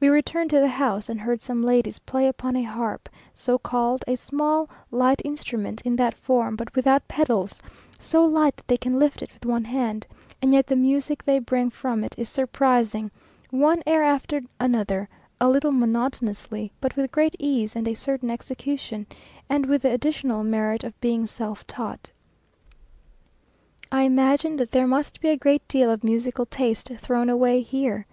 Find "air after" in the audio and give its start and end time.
13.86-14.40